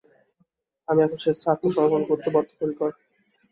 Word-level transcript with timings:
আমি 0.87 0.99
এখন 1.01 1.19
স্বেচ্ছায় 1.23 1.53
আত্মসমর্পণ 1.53 2.01
করতে 2.09 2.27
বদ্ধপরিকর। 2.35 2.91